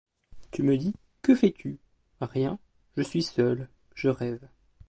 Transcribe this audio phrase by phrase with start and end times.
[0.49, 1.77] Tu me dis: Que fais-tu?
[2.21, 2.57] Rien.
[2.97, 3.69] Je suis seul.
[3.93, 4.47] Je rêve.